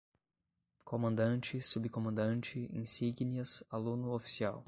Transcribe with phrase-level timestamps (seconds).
[0.83, 4.59] Comandante, Subcomandante, insígnias, Aluno-oficial